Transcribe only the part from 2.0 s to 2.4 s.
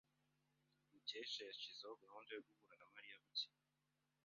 gahunda